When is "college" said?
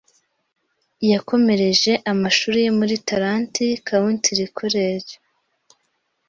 4.57-5.13